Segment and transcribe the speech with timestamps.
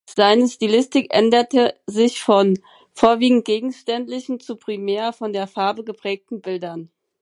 [0.09, 2.57] Seine Stilistik änderte sich von
[2.91, 6.89] vorwiegend gegenständlichen zu primär von der Farbe geprägten Bildern.